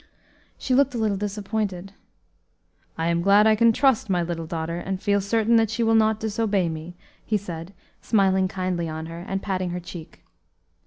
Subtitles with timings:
[0.57, 1.93] She looked a little disappointed.
[2.97, 5.93] "I am glad I can trust my little daughter, and feel certain that she will
[5.93, 10.23] not disobey me," he said, smiling kindly on her, and patting her cheek.